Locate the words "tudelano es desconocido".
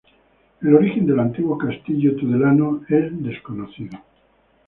2.15-3.99